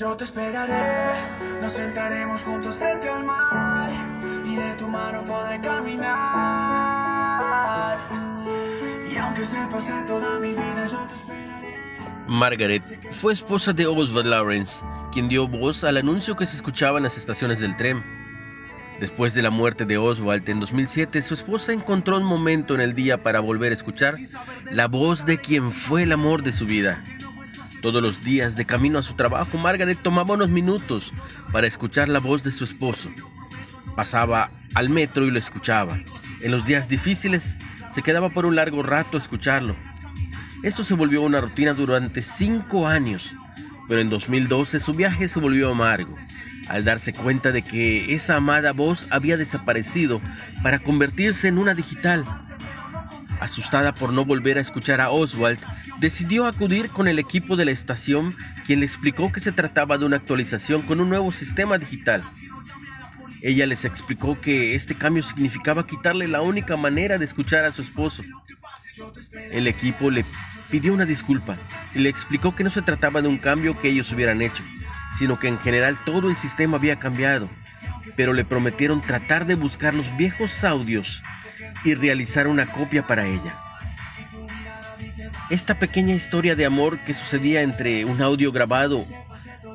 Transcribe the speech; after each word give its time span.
Yo 0.00 0.16
te 0.16 0.24
esperaré, 0.24 1.12
nos 1.60 1.74
sentaremos 1.74 2.40
juntos 2.40 2.74
frente 2.76 3.06
al 3.06 3.22
mar 3.22 3.92
y 4.48 4.56
de 4.56 4.72
tu 4.78 4.88
mano 4.88 5.26
podré 5.26 5.60
caminar. 5.60 6.08
Y 9.12 9.16
aunque 9.18 9.42
toda 10.06 10.38
mi 10.38 10.52
vida, 10.52 10.86
yo 10.90 11.06
te 11.06 11.16
esperaré. 11.16 11.76
Margaret 12.26 12.82
fue 13.10 13.34
esposa 13.34 13.74
de 13.74 13.86
Oswald 13.86 14.28
Lawrence, 14.28 14.82
quien 15.12 15.28
dio 15.28 15.46
voz 15.46 15.84
al 15.84 15.98
anuncio 15.98 16.34
que 16.34 16.46
se 16.46 16.56
escuchaba 16.56 16.96
en 16.96 17.04
las 17.04 17.18
estaciones 17.18 17.58
del 17.58 17.76
tren. 17.76 18.02
Después 19.00 19.34
de 19.34 19.42
la 19.42 19.50
muerte 19.50 19.84
de 19.84 19.98
Oswald 19.98 20.48
en 20.48 20.60
2007, 20.60 21.20
su 21.20 21.34
esposa 21.34 21.74
encontró 21.74 22.16
un 22.16 22.24
momento 22.24 22.74
en 22.74 22.80
el 22.80 22.94
día 22.94 23.22
para 23.22 23.40
volver 23.40 23.72
a 23.72 23.74
escuchar 23.74 24.14
la 24.72 24.88
voz 24.88 25.26
de 25.26 25.36
quien 25.36 25.70
fue 25.70 26.04
el 26.04 26.12
amor 26.12 26.42
de 26.42 26.54
su 26.54 26.64
vida. 26.64 27.04
Todos 27.80 28.02
los 28.02 28.22
días 28.22 28.56
de 28.56 28.66
camino 28.66 28.98
a 28.98 29.02
su 29.02 29.14
trabajo, 29.14 29.56
Margaret 29.56 29.98
tomaba 30.02 30.34
unos 30.34 30.50
minutos 30.50 31.12
para 31.50 31.66
escuchar 31.66 32.08
la 32.08 32.18
voz 32.20 32.42
de 32.42 32.52
su 32.52 32.64
esposo. 32.64 33.10
Pasaba 33.96 34.50
al 34.74 34.90
metro 34.90 35.24
y 35.24 35.30
lo 35.30 35.38
escuchaba. 35.38 35.98
En 36.42 36.50
los 36.50 36.64
días 36.64 36.88
difíciles, 36.88 37.56
se 37.90 38.02
quedaba 38.02 38.28
por 38.28 38.44
un 38.44 38.56
largo 38.56 38.82
rato 38.82 39.16
a 39.16 39.20
escucharlo. 39.20 39.74
Esto 40.62 40.84
se 40.84 40.94
volvió 40.94 41.22
una 41.22 41.40
rutina 41.40 41.72
durante 41.72 42.20
cinco 42.20 42.86
años, 42.86 43.34
pero 43.88 44.00
en 44.00 44.10
2012 44.10 44.78
su 44.78 44.92
viaje 44.92 45.26
se 45.26 45.40
volvió 45.40 45.70
amargo 45.70 46.14
al 46.68 46.84
darse 46.84 47.12
cuenta 47.12 47.50
de 47.50 47.62
que 47.62 48.14
esa 48.14 48.36
amada 48.36 48.72
voz 48.72 49.08
había 49.10 49.36
desaparecido 49.36 50.20
para 50.62 50.78
convertirse 50.78 51.48
en 51.48 51.58
una 51.58 51.74
digital. 51.74 52.24
Asustada 53.40 53.94
por 53.94 54.12
no 54.12 54.26
volver 54.26 54.58
a 54.58 54.60
escuchar 54.60 55.00
a 55.00 55.10
Oswald, 55.10 55.58
decidió 55.98 56.46
acudir 56.46 56.90
con 56.90 57.08
el 57.08 57.18
equipo 57.18 57.56
de 57.56 57.64
la 57.64 57.70
estación, 57.70 58.36
quien 58.66 58.80
le 58.80 58.86
explicó 58.86 59.32
que 59.32 59.40
se 59.40 59.50
trataba 59.50 59.96
de 59.96 60.04
una 60.04 60.16
actualización 60.16 60.82
con 60.82 61.00
un 61.00 61.08
nuevo 61.08 61.32
sistema 61.32 61.78
digital. 61.78 62.22
Ella 63.42 63.66
les 63.66 63.86
explicó 63.86 64.38
que 64.38 64.74
este 64.74 64.94
cambio 64.94 65.22
significaba 65.22 65.86
quitarle 65.86 66.28
la 66.28 66.42
única 66.42 66.76
manera 66.76 67.16
de 67.16 67.24
escuchar 67.24 67.64
a 67.64 67.72
su 67.72 67.80
esposo. 67.80 68.22
El 69.50 69.66
equipo 69.66 70.10
le 70.10 70.26
pidió 70.70 70.92
una 70.92 71.06
disculpa 71.06 71.56
y 71.94 72.00
le 72.00 72.10
explicó 72.10 72.54
que 72.54 72.64
no 72.64 72.70
se 72.70 72.82
trataba 72.82 73.22
de 73.22 73.28
un 73.28 73.38
cambio 73.38 73.78
que 73.78 73.88
ellos 73.88 74.12
hubieran 74.12 74.42
hecho, 74.42 74.62
sino 75.16 75.38
que 75.38 75.48
en 75.48 75.58
general 75.58 75.98
todo 76.04 76.28
el 76.28 76.36
sistema 76.36 76.76
había 76.76 76.98
cambiado, 76.98 77.48
pero 78.16 78.34
le 78.34 78.44
prometieron 78.44 79.00
tratar 79.00 79.46
de 79.46 79.54
buscar 79.54 79.94
los 79.94 80.14
viejos 80.18 80.62
audios 80.62 81.22
y 81.84 81.94
realizar 81.94 82.46
una 82.48 82.70
copia 82.70 83.06
para 83.06 83.26
ella. 83.26 83.54
Esta 85.50 85.78
pequeña 85.78 86.14
historia 86.14 86.54
de 86.54 86.64
amor 86.64 86.98
que 87.04 87.14
sucedía 87.14 87.62
entre 87.62 88.04
un 88.04 88.22
audio 88.22 88.52
grabado 88.52 89.04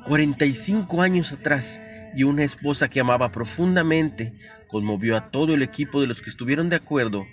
45 0.05 1.01
años 1.01 1.33
atrás 1.33 1.81
y 2.15 2.23
una 2.23 2.43
esposa 2.43 2.89
que 2.89 2.99
amaba 2.99 3.31
profundamente 3.31 4.33
conmovió 4.67 5.17
a 5.17 5.29
todo 5.29 5.53
el 5.53 5.61
equipo 5.61 5.99
de 5.99 6.07
los 6.07 6.21
que 6.21 6.29
estuvieron 6.29 6.69
de 6.69 6.77
acuerdo 6.77 7.25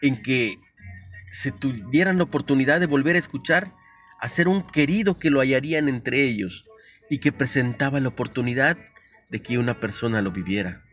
en 0.00 0.20
que 0.20 0.58
se 1.30 1.50
tuvieran 1.50 2.18
la 2.18 2.24
oportunidad 2.24 2.80
de 2.80 2.86
volver 2.86 3.16
a 3.16 3.20
escuchar 3.20 3.72
a 4.20 4.28
ser 4.28 4.48
un 4.48 4.62
querido 4.62 5.18
que 5.18 5.30
lo 5.30 5.40
hallarían 5.40 5.88
entre 5.88 6.22
ellos 6.22 6.64
y 7.10 7.18
que 7.18 7.32
presentaba 7.32 8.00
la 8.00 8.08
oportunidad 8.08 8.78
de 9.30 9.40
que 9.40 9.58
una 9.58 9.80
persona 9.80 10.22
lo 10.22 10.30
viviera. 10.30 10.87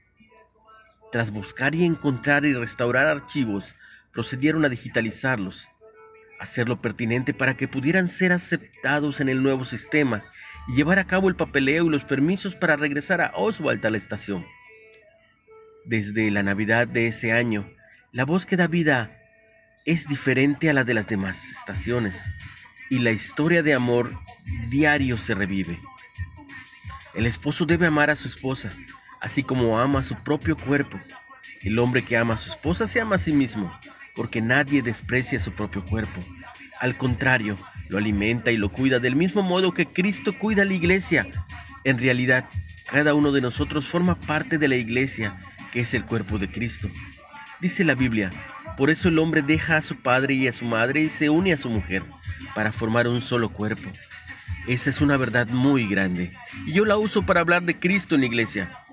Tras 1.11 1.31
buscar 1.31 1.75
y 1.75 1.85
encontrar 1.85 2.45
y 2.45 2.53
restaurar 2.53 3.07
archivos, 3.07 3.75
procedieron 4.11 4.65
a 4.65 4.69
digitalizarlos, 4.69 5.69
hacerlo 6.39 6.81
pertinente 6.81 7.33
para 7.33 7.55
que 7.55 7.67
pudieran 7.67 8.09
ser 8.09 8.31
aceptados 8.31 9.19
en 9.19 9.29
el 9.29 9.43
nuevo 9.43 9.65
sistema 9.65 10.23
y 10.67 10.75
llevar 10.75 10.99
a 10.99 11.07
cabo 11.07 11.29
el 11.29 11.35
papeleo 11.35 11.85
y 11.85 11.89
los 11.89 12.05
permisos 12.05 12.55
para 12.55 12.75
regresar 12.75 13.21
a 13.21 13.31
Oswald 13.35 13.85
a 13.85 13.89
la 13.89 13.97
estación. 13.97 14.45
Desde 15.85 16.31
la 16.31 16.43
Navidad 16.43 16.87
de 16.87 17.07
ese 17.07 17.31
año, 17.31 17.69
la 18.11 18.25
voz 18.25 18.45
que 18.45 18.57
da 18.57 18.67
vida 18.67 19.21
es 19.85 20.07
diferente 20.07 20.69
a 20.69 20.73
la 20.73 20.83
de 20.83 20.95
las 20.95 21.07
demás 21.07 21.51
estaciones 21.51 22.31
y 22.89 22.99
la 22.99 23.11
historia 23.11 23.61
de 23.61 23.73
amor 23.73 24.11
diario 24.69 25.17
se 25.17 25.35
revive. 25.35 25.79
El 27.13 27.25
esposo 27.25 27.65
debe 27.65 27.85
amar 27.85 28.09
a 28.09 28.15
su 28.15 28.27
esposa, 28.27 28.73
así 29.25 29.41
como 29.41 29.79
ama 29.79 30.03
su 30.03 30.15
propio 30.15 30.55
cuerpo. 30.55 30.99
El 31.63 31.79
hombre 31.79 32.03
que 32.03 32.15
ama 32.15 32.35
a 32.35 32.37
su 32.37 32.51
esposa 32.51 32.85
se 32.85 33.01
ama 33.01 33.15
a 33.15 33.19
sí 33.19 33.33
mismo, 33.33 33.75
porque 34.15 34.39
nadie 34.39 34.83
desprecia 34.83 35.39
su 35.39 35.51
propio 35.51 35.83
cuerpo. 35.83 36.23
Al 36.79 36.95
contrario, 36.95 37.57
lo 37.89 37.97
alimenta 37.97 38.51
y 38.51 38.57
lo 38.57 38.69
cuida 38.69 38.99
del 38.99 39.15
mismo 39.15 39.41
modo 39.41 39.73
que 39.73 39.87
Cristo 39.87 40.37
cuida 40.37 40.63
la 40.63 40.75
iglesia. 40.75 41.25
En 41.83 41.97
realidad, 41.97 42.45
cada 42.85 43.15
uno 43.15 43.31
de 43.31 43.41
nosotros 43.41 43.87
forma 43.87 44.13
parte 44.13 44.59
de 44.59 44.67
la 44.67 44.75
iglesia, 44.75 45.33
que 45.71 45.79
es 45.79 45.95
el 45.95 46.05
cuerpo 46.05 46.37
de 46.37 46.47
Cristo. 46.47 46.87
Dice 47.59 47.83
la 47.83 47.95
Biblia, 47.95 48.29
por 48.77 48.91
eso 48.91 49.09
el 49.09 49.17
hombre 49.17 49.41
deja 49.41 49.77
a 49.77 49.81
su 49.81 49.95
padre 49.95 50.35
y 50.35 50.47
a 50.47 50.53
su 50.53 50.65
madre 50.65 51.01
y 51.01 51.09
se 51.09 51.31
une 51.31 51.51
a 51.51 51.57
su 51.57 51.71
mujer, 51.71 52.03
para 52.53 52.71
formar 52.71 53.07
un 53.07 53.21
solo 53.21 53.49
cuerpo. 53.49 53.89
Esa 54.67 54.91
es 54.91 55.01
una 55.01 55.17
verdad 55.17 55.47
muy 55.47 55.87
grande 55.87 56.31
y 56.67 56.73
yo 56.73 56.85
la 56.85 56.97
uso 56.97 57.23
para 57.23 57.39
hablar 57.39 57.63
de 57.63 57.75
Cristo 57.75 58.13
en 58.13 58.21
la 58.21 58.27
iglesia. 58.27 58.84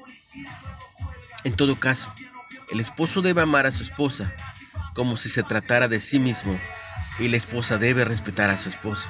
En 1.45 1.55
todo 1.57 1.79
caso, 1.79 2.13
el 2.71 2.79
esposo 2.79 3.21
debe 3.21 3.43
amar 3.43 3.67
a 3.67 3.73
su 3.73 3.83
esposa 3.83 4.33
como 4.95 5.17
si 5.17 5.29
se 5.29 5.43
tratara 5.43 5.89
de 5.89 6.01
sí 6.01 6.21
mismo 6.21 6.57
y 7.19 7.29
la 7.29 7.37
esposa 7.37 7.79
debe 7.79 8.05
respetar 8.05 8.49
a 8.51 8.59
su 8.59 8.69
esposo. 8.69 9.09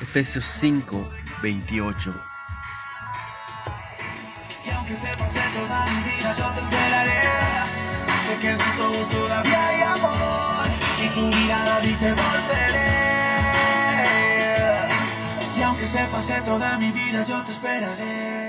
Efesios 0.00 0.44
5, 0.44 1.10
28. 1.42 2.14
Y 4.66 4.70
aunque 4.70 4.94
se 4.94 5.08
pase 5.16 5.40
toda 5.54 5.86
mi 5.86 6.02
vida, 6.02 6.34
yo 6.36 6.52
te 6.52 6.60
esperaré. 6.60 7.22
Sé 8.26 8.36
que 8.40 8.50
en 8.50 8.58
tus 8.58 8.80
ojos 8.80 9.08
todavía 9.10 9.68
hay 9.68 9.82
amor 9.82 10.66
y 11.04 11.08
tu 11.14 11.20
mirada 11.22 11.80
dice 11.80 12.12
volveré. 12.12 12.88
Y 15.56 15.62
aunque 15.62 15.86
se 15.86 16.04
pase 16.04 16.42
toda 16.42 16.78
mi 16.78 16.92
vida, 16.92 17.24
yo 17.26 17.42
te 17.44 17.52
esperaré. 17.52 18.47